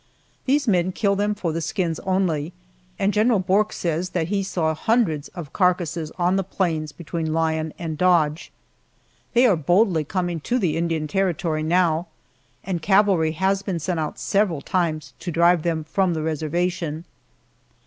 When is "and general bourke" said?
2.97-3.71